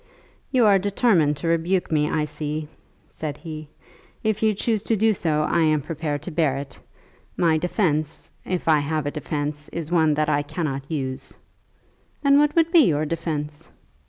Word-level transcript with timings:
"You 0.51 0.65
are 0.65 0.79
determined 0.79 1.37
to 1.37 1.47
rebuke 1.47 1.91
me, 1.91 2.09
I 2.09 2.25
see," 2.25 2.67
said 3.07 3.37
he. 3.37 3.67
"If 4.23 4.41
you 4.41 4.55
choose 4.55 4.81
to 4.85 4.95
do 4.95 5.13
so, 5.13 5.43
I 5.43 5.59
am 5.59 5.83
prepared 5.83 6.23
to 6.23 6.31
bear 6.31 6.57
it. 6.57 6.79
My 7.37 7.59
defence, 7.59 8.31
if 8.43 8.67
I 8.67 8.79
have 8.79 9.05
a 9.05 9.11
defence, 9.11 9.69
is 9.69 9.91
one 9.91 10.15
that 10.15 10.27
I 10.27 10.41
cannot 10.41 10.89
use." 10.89 11.35
"And 12.23 12.39
what 12.39 12.55
would 12.55 12.71
be 12.71 12.79
your 12.87 13.05
defence?" 13.05 13.69